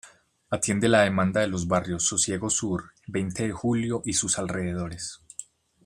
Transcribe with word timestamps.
Atiende 0.49 0.89
la 0.89 1.01
demanda 1.01 1.41
de 1.41 1.47
los 1.47 1.67
barrios 1.67 2.07
Sosiego 2.07 2.49
Sur, 2.49 2.91
Veinte 3.05 3.43
de 3.45 3.51
Julio 3.51 4.01
y 4.03 4.13
sus 4.13 4.39
alrededores. 4.39 5.19